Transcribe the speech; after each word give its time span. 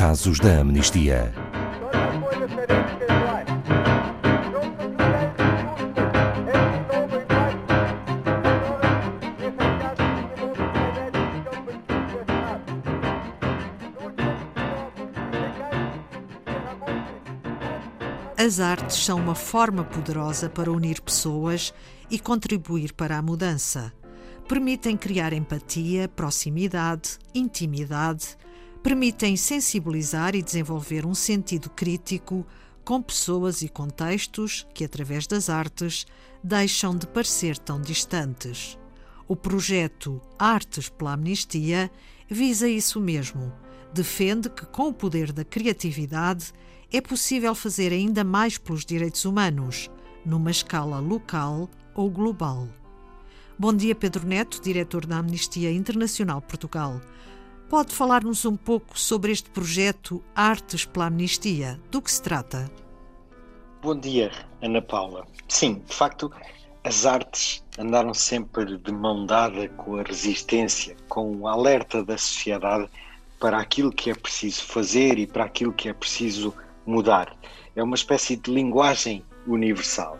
casos 0.00 0.40
da 0.40 0.60
amnistia. 0.60 1.30
As 18.38 18.58
artes 18.58 18.96
são 19.04 19.18
uma 19.18 19.34
forma 19.34 19.84
poderosa 19.84 20.48
para 20.48 20.72
unir 20.72 21.02
pessoas 21.02 21.74
e 22.10 22.18
contribuir 22.18 22.94
para 22.94 23.18
a 23.18 23.22
mudança. 23.22 23.92
Permitem 24.48 24.96
criar 24.96 25.34
empatia, 25.34 26.08
proximidade, 26.08 27.18
intimidade, 27.34 28.38
permitem 28.82 29.36
sensibilizar 29.36 30.34
e 30.34 30.42
desenvolver 30.42 31.04
um 31.04 31.14
sentido 31.14 31.68
crítico 31.70 32.46
com 32.84 33.02
pessoas 33.02 33.62
e 33.62 33.68
contextos 33.68 34.66
que, 34.74 34.84
através 34.84 35.26
das 35.26 35.48
artes, 35.48 36.06
deixam 36.42 36.96
de 36.96 37.06
parecer 37.06 37.58
tão 37.58 37.80
distantes. 37.80 38.78
O 39.28 39.36
projeto 39.36 40.20
Artes 40.38 40.88
pela 40.88 41.12
Amnistia 41.12 41.90
visa 42.28 42.68
isso 42.68 43.00
mesmo. 43.00 43.52
Defende 43.92 44.48
que, 44.48 44.66
com 44.66 44.88
o 44.88 44.94
poder 44.94 45.32
da 45.32 45.44
criatividade, 45.44 46.52
é 46.92 47.00
possível 47.00 47.54
fazer 47.54 47.92
ainda 47.92 48.24
mais 48.24 48.58
pelos 48.58 48.84
direitos 48.84 49.24
humanos, 49.24 49.88
numa 50.24 50.50
escala 50.50 50.98
local 50.98 51.70
ou 51.94 52.10
global. 52.10 52.68
Bom 53.58 53.74
dia, 53.74 53.94
Pedro 53.94 54.26
Neto, 54.26 54.60
diretor 54.60 55.06
da 55.06 55.18
Amnistia 55.18 55.70
Internacional 55.70 56.40
Portugal. 56.40 57.00
Pode 57.70 57.94
falar-nos 57.94 58.44
um 58.44 58.56
pouco 58.56 58.98
sobre 58.98 59.30
este 59.30 59.48
projeto 59.48 60.20
Artes 60.34 60.84
pela 60.84 61.06
Amnistia? 61.06 61.78
Do 61.88 62.02
que 62.02 62.10
se 62.10 62.20
trata? 62.20 62.68
Bom 63.80 63.96
dia, 63.96 64.32
Ana 64.60 64.82
Paula. 64.82 65.24
Sim, 65.46 65.80
de 65.86 65.94
facto, 65.94 66.32
as 66.82 67.06
artes 67.06 67.62
andaram 67.78 68.12
sempre 68.12 68.76
de 68.76 68.90
mão 68.90 69.24
dada 69.24 69.68
com 69.68 69.94
a 69.94 70.02
resistência, 70.02 70.96
com 71.08 71.30
o 71.36 71.46
alerta 71.46 72.02
da 72.02 72.18
sociedade 72.18 72.90
para 73.38 73.60
aquilo 73.60 73.92
que 73.92 74.10
é 74.10 74.16
preciso 74.16 74.64
fazer 74.64 75.16
e 75.16 75.28
para 75.28 75.44
aquilo 75.44 75.72
que 75.72 75.88
é 75.88 75.92
preciso 75.92 76.52
mudar. 76.84 77.36
É 77.76 77.82
uma 77.84 77.94
espécie 77.94 78.34
de 78.34 78.52
linguagem 78.52 79.24
universal. 79.46 80.18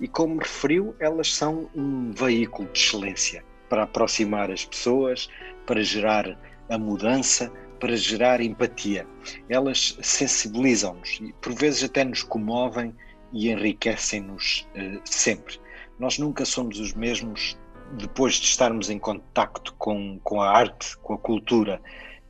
E 0.00 0.08
como 0.08 0.40
referiu, 0.40 0.96
elas 0.98 1.32
são 1.32 1.70
um 1.76 2.10
veículo 2.10 2.68
de 2.72 2.80
excelência 2.80 3.44
para 3.68 3.84
aproximar 3.84 4.50
as 4.50 4.64
pessoas, 4.64 5.28
para 5.64 5.80
gerar 5.80 6.36
a 6.68 6.78
mudança, 6.78 7.50
para 7.78 7.96
gerar 7.96 8.40
empatia. 8.40 9.06
Elas 9.48 9.96
sensibilizam-nos 10.02 11.20
e 11.20 11.32
por 11.40 11.54
vezes 11.54 11.84
até 11.84 12.04
nos 12.04 12.22
comovem 12.22 12.94
e 13.32 13.50
enriquecem-nos 13.50 14.66
uh, 14.74 15.00
sempre. 15.04 15.60
Nós 15.98 16.18
nunca 16.18 16.44
somos 16.44 16.78
os 16.78 16.92
mesmos 16.94 17.56
depois 17.92 18.34
de 18.34 18.46
estarmos 18.46 18.90
em 18.90 18.98
contacto 18.98 19.74
com, 19.78 20.18
com 20.22 20.40
a 20.42 20.50
arte, 20.50 20.96
com 20.98 21.14
a 21.14 21.18
cultura 21.18 21.80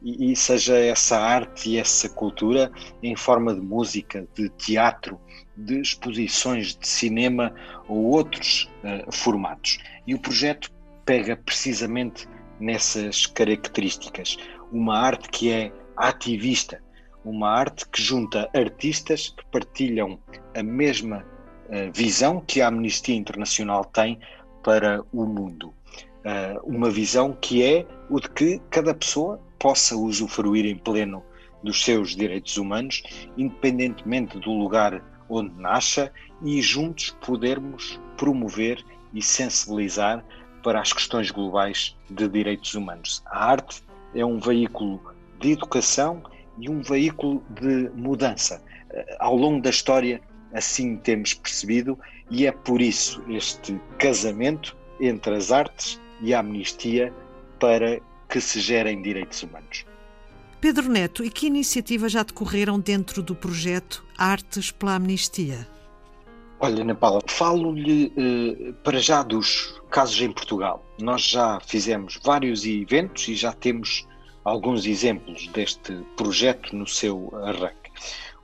e, 0.03 0.31
e, 0.31 0.36
seja 0.36 0.78
essa 0.78 1.19
arte 1.19 1.70
e 1.70 1.78
essa 1.78 2.09
cultura 2.09 2.70
em 3.03 3.16
forma 3.16 3.53
de 3.53 3.61
música, 3.61 4.27
de 4.34 4.48
teatro, 4.50 5.20
de 5.56 5.81
exposições 5.81 6.77
de 6.77 6.86
cinema 6.86 7.53
ou 7.89 8.05
outros 8.05 8.70
uh, 8.84 9.11
formatos. 9.12 9.78
E 10.06 10.14
o 10.14 10.19
projeto 10.20 10.70
pega 11.05 11.36
precisamente 11.36 12.28
nessas 12.61 13.27
características. 13.27 14.37
Uma 14.73 14.98
arte 14.98 15.28
que 15.28 15.51
é 15.51 15.73
ativista, 15.97 16.83
uma 17.25 17.50
arte 17.50 17.89
que 17.89 18.00
junta 18.00 18.48
artistas 18.55 19.34
que 19.37 19.45
partilham 19.50 20.19
a 20.56 20.62
mesma 20.62 21.25
uh, 21.69 21.93
visão 21.93 22.41
que 22.41 22.60
a 22.60 22.69
Amnistia 22.69 23.15
Internacional 23.15 23.84
tem 23.84 24.19
para 24.62 25.03
o 25.12 25.25
mundo. 25.25 25.75
Uh, 26.19 26.60
uma 26.65 26.91
visão 26.91 27.37
que 27.41 27.62
é 27.62 27.87
o 28.10 28.21
de 28.21 28.28
que 28.31 28.60
cada 28.71 28.94
pessoa 28.94 29.41
possa 29.59 29.97
usufruir 29.97 30.66
em 30.66 30.77
pleno 30.77 31.22
dos 31.62 31.83
seus 31.83 32.15
direitos 32.15 32.56
humanos, 32.56 33.03
independentemente 33.37 34.38
do 34.38 34.53
lugar 34.53 35.03
onde 35.28 35.53
nasça, 35.60 36.12
e 36.43 36.62
juntos 36.62 37.10
podermos 37.27 38.00
promover 38.16 38.84
e 39.12 39.22
sensibilizar 39.22 40.25
para 40.63 40.81
as 40.81 40.93
questões 40.93 41.31
globais 41.31 41.97
de 42.11 42.29
direitos 42.29 42.75
humanos. 42.75 43.23
A 43.27 43.51
arte 43.51 43.83
é 44.15 44.25
um 44.25 44.39
veículo 44.39 45.01
de 45.41 45.53
educação 45.53 46.23
e 46.59 46.69
um 46.69 46.81
veículo 46.81 47.43
de 47.51 47.91
mudança. 47.95 48.63
Eh, 48.91 49.17
ao 49.21 49.37
longo 49.37 49.63
da 49.63 49.71
história, 49.71 50.21
assim 50.53 50.97
temos 50.97 51.35
percebido, 51.35 51.99
e 52.31 52.47
é 52.47 52.53
por 52.53 52.81
isso 52.81 53.23
este 53.29 53.81
casamento 53.99 54.77
entre 55.01 55.35
as 55.35 55.53
artes 55.53 56.01
e 56.21 56.35
a 56.35 56.41
amnistia 56.41 57.13
para 57.59 58.01
que 58.29 58.41
se 58.41 58.61
gerem 58.61 59.01
direitos 59.03 59.43
humanos. 59.43 59.87
Pedro 60.61 60.89
Neto, 60.89 61.25
e 61.25 61.31
que 61.31 61.47
iniciativas 61.47 62.11
já 62.11 62.23
decorreram 62.23 62.81
dentro 62.81 63.23
do 63.23 63.35
projeto 63.35 64.05
Artes 64.17 64.73
pela 64.73 64.97
Amnistia? 64.97 65.69
Olha, 66.61 66.83
Ana 66.83 66.95
Paula, 66.95 67.21
falo-lhe 67.29 68.13
eh, 68.17 68.73
para 68.83 68.99
já 68.99 69.23
dos 69.23 69.81
casos 69.91 70.21
em 70.21 70.33
Portugal. 70.33 70.85
Nós 71.01 71.23
já 71.23 71.61
fizemos 71.61 72.19
vários 72.25 72.67
eventos 72.67 73.29
e 73.29 73.37
já 73.37 73.53
temos 73.53 74.09
alguns 74.45 74.85
exemplos 74.85 75.47
deste 75.49 75.93
projeto 76.17 76.75
no 76.75 76.85
seu 76.85 77.33
arranque. 77.45 77.93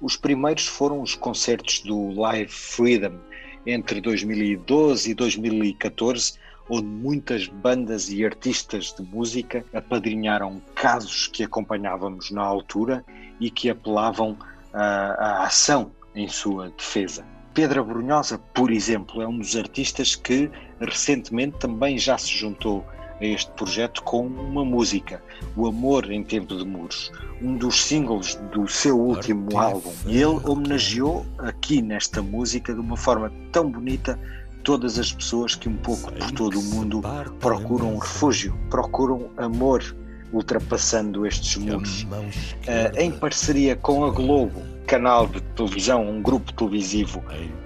Os 0.00 0.16
primeiros 0.16 0.64
foram 0.64 1.02
os 1.02 1.16
concertos 1.16 1.80
do 1.80 2.12
Live 2.12 2.52
Freedom 2.52 3.18
entre 3.66 4.00
2012 4.00 5.10
e 5.10 5.14
2014, 5.14 6.34
onde 6.70 6.86
muitas 6.86 7.48
bandas 7.48 8.12
e 8.12 8.24
artistas 8.24 8.94
de 8.94 9.02
música 9.02 9.64
apadrinharam 9.74 10.62
casos 10.76 11.26
que 11.26 11.42
acompanhávamos 11.42 12.30
na 12.30 12.42
altura 12.42 13.04
e 13.40 13.50
que 13.50 13.68
apelavam 13.68 14.38
à, 14.72 15.40
à 15.40 15.46
ação 15.46 15.90
em 16.14 16.28
sua 16.28 16.70
defesa. 16.70 17.33
Pedra 17.54 17.84
Brunhosa, 17.84 18.36
por 18.52 18.72
exemplo, 18.72 19.22
é 19.22 19.28
um 19.28 19.38
dos 19.38 19.54
artistas 19.54 20.16
que 20.16 20.50
recentemente 20.80 21.56
também 21.58 21.96
já 21.96 22.18
se 22.18 22.28
juntou 22.28 22.84
a 23.20 23.24
este 23.24 23.48
projeto 23.52 24.02
com 24.02 24.26
uma 24.26 24.64
música, 24.64 25.22
O 25.56 25.68
Amor 25.68 26.10
em 26.10 26.24
Tempo 26.24 26.56
de 26.56 26.64
Muros, 26.64 27.12
um 27.40 27.56
dos 27.56 27.84
singles 27.84 28.34
do 28.52 28.66
seu 28.66 28.98
último 28.98 29.56
álbum. 29.56 29.92
E 30.04 30.16
ele 30.16 30.40
homenageou 30.44 31.24
aqui 31.38 31.80
nesta 31.80 32.20
música 32.20 32.74
de 32.74 32.80
uma 32.80 32.96
forma 32.96 33.32
tão 33.52 33.70
bonita 33.70 34.18
todas 34.64 34.98
as 34.98 35.12
pessoas 35.12 35.54
que 35.54 35.68
um 35.68 35.76
pouco 35.76 36.10
por 36.10 36.32
todo 36.32 36.58
o 36.58 36.62
mundo 36.62 37.02
procuram 37.38 37.96
refúgio, 37.98 38.58
procuram 38.68 39.30
amor 39.36 39.84
ultrapassando 40.32 41.24
estes 41.24 41.56
muros. 41.56 42.02
Uh, 42.02 42.98
em 42.98 43.12
parceria 43.12 43.76
com 43.76 44.04
a 44.04 44.10
Globo, 44.10 44.60
canal 44.86 45.26
de 45.26 45.40
televisão, 45.54 46.08
um 46.08 46.22
grupo 46.22 46.52
televisivo 46.52 47.22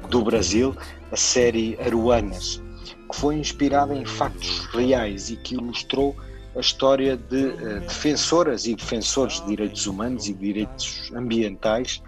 do 0.08 0.22
Brasil, 0.22 0.74
a 1.12 1.16
série 1.16 1.78
Aruanas, 1.80 2.62
que 3.10 3.16
foi 3.16 3.36
inspirada 3.36 3.94
em 3.94 4.04
factos 4.04 4.66
reais 4.66 5.30
e 5.30 5.36
que 5.36 5.54
ilustrou 5.54 6.16
a 6.56 6.60
história 6.60 7.16
de 7.16 7.46
uh, 7.46 7.80
defensoras 7.80 8.66
e 8.66 8.74
defensores 8.74 9.40
de 9.40 9.48
direitos 9.48 9.86
humanos 9.86 10.28
e 10.28 10.34
direitos 10.34 11.10
ambientais 11.14 12.02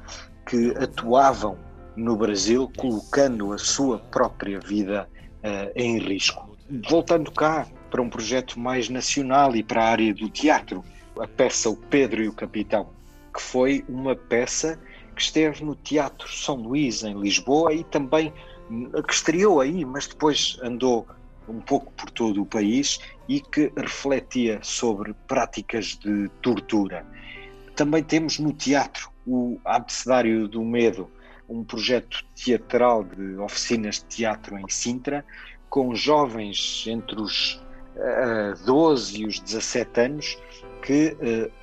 que 0.46 0.70
atuavam 0.78 1.56
no 1.96 2.16
Brasil, 2.16 2.70
colocando 2.76 3.52
a 3.52 3.58
sua 3.58 3.98
própria 3.98 4.58
vida 4.58 5.08
uh, 5.44 5.70
em 5.76 5.98
risco. 5.98 6.56
Voltando 6.88 7.30
cá 7.30 7.66
para 7.90 8.00
um 8.00 8.08
projeto 8.08 8.58
mais 8.58 8.88
nacional 8.88 9.54
e 9.54 9.62
para 9.62 9.84
a 9.84 9.88
área 9.88 10.14
do 10.14 10.28
teatro, 10.28 10.84
a 11.18 11.26
peça 11.26 11.68
O 11.68 11.76
Pedro 11.76 12.22
e 12.22 12.28
o 12.28 12.32
Capitão, 12.32 12.88
que 13.34 13.42
foi 13.42 13.84
uma 13.88 14.16
peça 14.16 14.78
que 15.20 15.24
esteve 15.24 15.62
no 15.62 15.74
Teatro 15.74 16.26
São 16.34 16.56
Luís, 16.56 17.04
em 17.04 17.20
Lisboa, 17.20 17.74
e 17.74 17.84
também 17.84 18.32
que 19.06 19.12
estreou 19.12 19.60
aí, 19.60 19.84
mas 19.84 20.06
depois 20.06 20.58
andou 20.62 21.06
um 21.46 21.60
pouco 21.60 21.92
por 21.92 22.10
todo 22.10 22.40
o 22.40 22.46
país 22.46 22.98
e 23.28 23.38
que 23.38 23.70
refletia 23.76 24.60
sobre 24.62 25.12
práticas 25.28 25.98
de 25.98 26.30
tortura. 26.40 27.04
Também 27.76 28.02
temos 28.02 28.38
no 28.38 28.50
teatro 28.54 29.10
o 29.26 29.60
Abecedário 29.62 30.48
do 30.48 30.64
Medo, 30.64 31.10
um 31.46 31.62
projeto 31.64 32.24
teatral 32.34 33.04
de 33.04 33.36
oficinas 33.36 33.96
de 33.96 34.04
teatro 34.04 34.56
em 34.56 34.68
Sintra, 34.70 35.22
com 35.68 35.94
jovens 35.94 36.84
entre 36.86 37.20
os 37.20 37.56
uh, 37.96 38.54
eh, 38.54 38.54
12 38.64 39.20
e 39.20 39.26
os 39.26 39.38
17 39.38 40.00
anos 40.00 40.38
que 40.82 41.14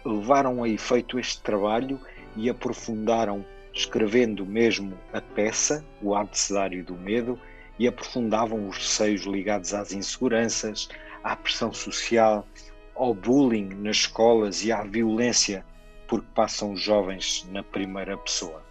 uh, 0.06 0.10
levaram 0.10 0.64
a 0.64 0.70
efeito 0.70 1.18
este 1.18 1.42
trabalho 1.42 2.00
e 2.38 2.50
aprofundaram, 2.50 3.46
escrevendo 3.74 4.46
mesmo 4.46 4.98
a 5.12 5.20
peça, 5.20 5.86
O 6.02 6.16
Abecedário 6.16 6.84
do 6.84 6.96
Medo, 6.96 7.40
e 7.80 7.88
aprofundavam 7.88 8.68
os 8.68 8.78
receios 8.78 9.24
ligados 9.24 9.74
às 9.74 9.92
inseguranças, 9.92 10.90
à 11.24 11.36
pressão 11.36 11.74
social, 11.74 12.48
ao 12.96 13.14
bullying 13.14 13.70
nas 13.76 13.98
escolas 13.98 14.64
e 14.64 14.72
à 14.72 14.84
violência 14.84 15.66
porque 16.08 16.28
passam 16.34 16.72
os 16.72 16.82
jovens 16.82 17.46
na 17.52 17.62
primeira 17.62 18.18
pessoa. 18.18 18.64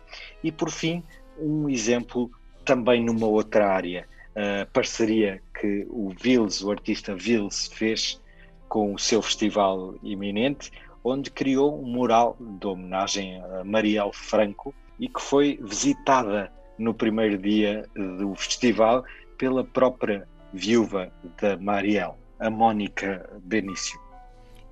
E 0.42 0.50
por 0.50 0.70
fim, 0.70 1.02
um 1.38 1.68
exemplo 1.68 2.30
também 2.64 3.04
numa 3.04 3.26
outra 3.26 3.68
área, 3.68 4.08
a 4.34 4.66
parceria 4.66 5.42
que 5.58 5.86
o 5.88 6.10
Vils, 6.20 6.62
o 6.62 6.70
artista 6.70 7.14
Vils, 7.14 7.68
fez 7.72 8.20
com 8.68 8.94
o 8.94 8.98
seu 8.98 9.22
festival 9.22 9.94
iminente, 10.02 10.72
onde 11.06 11.30
criou 11.30 11.80
um 11.80 11.86
mural 11.86 12.36
de 12.40 12.66
homenagem 12.66 13.40
a 13.40 13.62
Marielle 13.62 14.12
Franco 14.12 14.74
e 14.98 15.08
que 15.08 15.22
foi 15.22 15.58
visitada 15.62 16.52
no 16.76 16.92
primeiro 16.92 17.38
dia 17.38 17.88
do 17.94 18.34
festival 18.34 19.04
pela 19.38 19.62
própria 19.62 20.26
viúva 20.52 21.12
da 21.40 21.56
Marielle, 21.58 22.14
a 22.40 22.50
Mónica 22.50 23.30
Benício. 23.44 24.00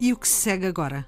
E 0.00 0.12
o 0.12 0.16
que 0.16 0.26
se 0.26 0.34
segue 0.34 0.66
agora? 0.66 1.06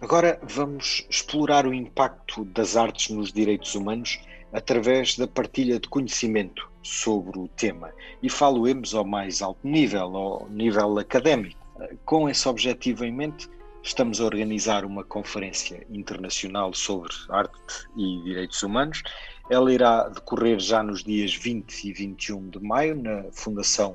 Agora 0.00 0.40
vamos 0.42 1.06
explorar 1.10 1.66
o 1.66 1.74
impacto 1.74 2.44
das 2.46 2.74
artes 2.74 3.14
nos 3.14 3.32
direitos 3.32 3.74
humanos 3.74 4.18
através 4.50 5.16
da 5.18 5.26
partilha 5.26 5.78
de 5.78 5.88
conhecimento 5.88 6.70
sobre 6.82 7.38
o 7.38 7.48
tema 7.48 7.92
e 8.22 8.30
falo-emos 8.30 8.94
ao 8.94 9.04
mais 9.04 9.42
alto 9.42 9.66
nível, 9.66 10.16
ao 10.16 10.48
nível 10.48 10.98
académico. 10.98 11.60
Com 12.04 12.28
esse 12.28 12.48
objetivo 12.48 13.04
em 13.04 13.12
mente, 13.12 13.48
estamos 13.84 14.18
a 14.18 14.24
organizar 14.24 14.84
uma 14.84 15.04
conferência 15.04 15.86
internacional 15.90 16.72
sobre 16.72 17.12
arte 17.28 17.86
e 17.94 18.22
direitos 18.22 18.62
humanos. 18.62 19.02
Ela 19.50 19.72
irá 19.72 20.08
decorrer 20.08 20.58
já 20.58 20.82
nos 20.82 21.04
dias 21.04 21.34
20 21.34 21.84
e 21.84 21.92
21 21.92 22.48
de 22.48 22.60
maio 22.60 22.96
na 22.96 23.24
Fundação 23.30 23.94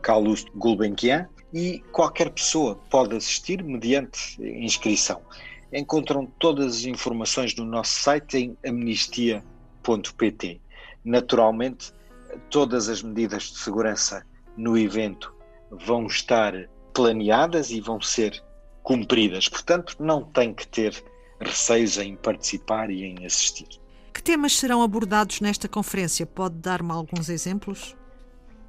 Carlos 0.00 0.46
Gulbenkian 0.54 1.28
e 1.52 1.80
qualquer 1.90 2.30
pessoa 2.30 2.76
pode 2.88 3.16
assistir 3.16 3.62
mediante 3.62 4.40
inscrição. 4.40 5.20
Encontram 5.72 6.26
todas 6.38 6.76
as 6.76 6.84
informações 6.84 7.56
no 7.56 7.64
nosso 7.64 7.98
site 8.00 8.36
em 8.36 8.56
amnistia.pt. 8.64 10.60
Naturalmente, 11.04 11.92
todas 12.50 12.88
as 12.88 13.02
medidas 13.02 13.50
de 13.50 13.58
segurança 13.58 14.24
no 14.56 14.78
evento 14.78 15.34
vão 15.72 16.06
estar 16.06 16.68
planeadas 16.92 17.70
e 17.70 17.80
vão 17.80 18.00
ser 18.00 18.40
cumpridas. 18.84 19.48
Portanto, 19.48 19.96
não 19.98 20.22
tem 20.22 20.54
que 20.54 20.68
ter 20.68 21.02
receios 21.40 21.98
em 21.98 22.14
participar 22.14 22.90
e 22.90 23.02
em 23.02 23.26
assistir. 23.26 23.66
Que 24.12 24.22
temas 24.22 24.56
serão 24.56 24.82
abordados 24.82 25.40
nesta 25.40 25.68
conferência? 25.68 26.24
Pode 26.24 26.54
dar-me 26.56 26.92
alguns 26.92 27.28
exemplos? 27.28 27.96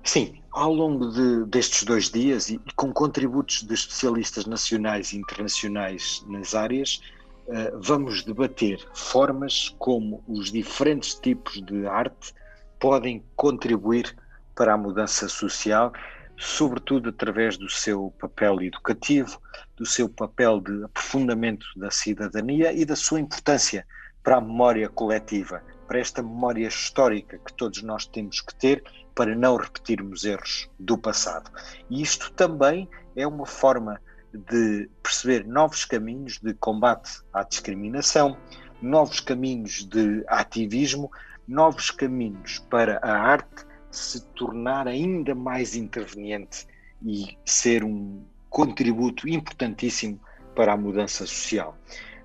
Sim, 0.04 0.42
ao 0.52 0.74
longo 0.74 1.12
de, 1.12 1.46
destes 1.46 1.84
dois 1.84 2.10
dias 2.10 2.50
e, 2.50 2.56
e, 2.56 2.74
com 2.76 2.92
contributos 2.92 3.64
de 3.64 3.74
especialistas 3.74 4.46
nacionais 4.46 5.14
e 5.14 5.18
internacionais 5.18 6.24
nas 6.28 6.56
áreas, 6.56 7.02
uh, 7.48 7.80
vamos 7.80 8.24
debater 8.24 8.80
formas 8.94 9.70
como 9.78 10.24
os 10.28 10.52
diferentes 10.52 11.16
tipos 11.16 11.62
de 11.62 11.86
arte 11.88 12.34
podem 12.80 13.24
contribuir 13.36 14.16
para 14.56 14.74
a 14.74 14.78
mudança 14.78 15.28
social 15.28 15.92
sobretudo 16.38 17.10
através 17.10 17.58
do 17.58 17.70
seu 17.70 18.14
papel 18.20 18.62
educativo, 18.62 19.42
do 19.76 19.86
seu 19.86 20.10
papel 20.10 20.60
de 20.60 20.84
aprofundamento 20.84 21.66
da 21.76 21.92
cidadania 21.92 22.74
e 22.74 22.86
da 22.86 22.96
sua 22.96 23.20
importância 23.20 23.86
para 24.24 24.38
a 24.38 24.42
memória 24.42 24.90
coletiva, 24.90 25.62
para 25.88 26.00
esta 26.00 26.22
memória 26.22 26.68
histórica 26.68 27.38
que 27.38 27.54
todos 27.54 27.82
nós 27.84 28.06
temos 28.08 28.42
que 28.42 28.56
ter 28.56 28.84
para 29.14 29.36
não 29.36 29.56
repetirmos 29.56 30.26
erros 30.26 30.70
do 30.80 30.98
passado. 30.98 31.50
E 31.90 32.02
isto 32.02 32.32
também 32.34 32.90
é 33.16 33.26
uma 33.26 33.46
forma 33.46 34.02
de 34.34 34.90
perceber 35.02 35.46
novos 35.46 35.86
caminhos 35.86 36.40
de 36.40 36.54
combate 36.56 37.22
à 37.32 37.44
discriminação, 37.44 38.38
novos 38.82 39.20
caminhos 39.20 39.86
de 39.86 40.24
ativismo, 40.28 41.10
novos 41.48 41.92
caminhos 41.92 42.60
para 42.70 43.00
a 43.02 43.12
arte 43.12 43.66
se 43.98 44.26
tornar 44.28 44.88
ainda 44.88 45.34
mais 45.34 45.76
interveniente 45.76 46.68
e 47.04 47.38
ser 47.46 47.84
um 47.84 48.24
contributo 48.50 49.28
importantíssimo 49.28 50.20
para 50.56 50.74
a 50.74 50.78
mudança 50.78 51.26
social. 51.26 51.78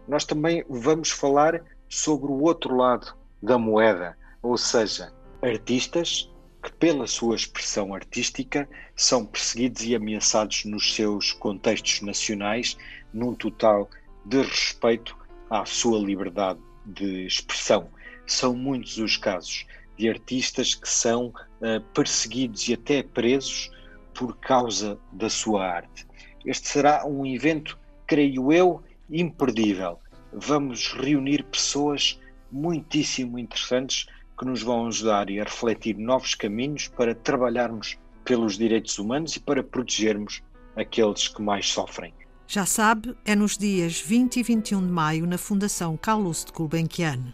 Nós 0.07 0.25
também 0.25 0.65
vamos 0.69 1.11
falar 1.11 1.63
sobre 1.89 2.31
o 2.31 2.43
outro 2.43 2.77
lado 2.77 3.17
da 3.43 3.59
moeda, 3.59 4.17
ou 4.43 4.57
seja, 4.57 5.13
artistas 5.43 6.31
que, 6.63 6.73
pela 6.73 7.07
sua 7.07 7.35
expressão 7.35 7.95
artística, 7.95 8.69
são 8.95 9.25
perseguidos 9.25 9.83
e 9.83 9.95
ameaçados 9.95 10.65
nos 10.65 10.95
seus 10.95 11.33
contextos 11.33 12.03
nacionais, 12.03 12.77
num 13.13 13.35
total 13.35 13.89
desrespeito 14.25 15.17
à 15.49 15.65
sua 15.65 15.99
liberdade 15.99 16.61
de 16.87 17.27
expressão. 17.27 17.89
São 18.27 18.55
muitos 18.55 18.99
os 18.99 19.17
casos 19.17 19.67
de 19.97 20.09
artistas 20.09 20.75
que 20.75 20.89
são 20.89 21.33
uh, 21.61 21.81
perseguidos 21.95 22.69
e 22.69 22.75
até 22.75 23.03
presos 23.03 23.71
por 24.15 24.37
causa 24.37 24.99
da 25.13 25.31
sua 25.31 25.67
arte. 25.67 26.07
Este 26.45 26.69
será 26.69 27.07
um 27.07 27.25
evento, 27.27 27.79
creio 28.07 28.53
eu, 28.53 28.83
imperdível. 29.11 29.99
Vamos 30.33 30.93
reunir 30.93 31.45
pessoas 31.45 32.19
muitíssimo 32.51 33.39
interessantes 33.39 34.07
que 34.39 34.45
nos 34.45 34.63
vão 34.63 34.87
ajudar 34.87 35.29
a 35.29 35.45
refletir 35.45 35.97
novos 35.97 36.35
caminhos 36.35 36.89
para 36.89 37.15
trabalharmos 37.15 37.99
pelos 38.25 38.57
direitos 38.57 38.99
humanos 38.99 39.37
e 39.37 39.41
para 39.41 39.63
protegermos 39.63 40.43
aqueles 40.77 41.29
que 41.29 41.43
mais 41.43 41.69
sofrem. 41.69 42.15
Já 42.47 42.67
sabe, 42.67 43.15
é 43.25 43.37
nos 43.37 43.57
dias 43.57 44.01
20 44.01 44.41
e 44.41 44.43
21 44.43 44.87
de 44.87 44.93
maio 44.93 45.27
na 45.27 45.39
Fundação 45.39 45.97
Carlos 45.97 46.45
de 46.45 46.53
Gulbenkian. 46.53 47.33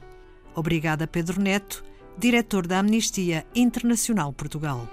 Obrigada, 0.55 1.07
Pedro 1.07 1.41
Neto 1.41 1.85
diretor 2.19 2.67
da 2.67 2.79
Amnistia 2.79 3.45
Internacional 3.55 4.33
Portugal. 4.33 4.89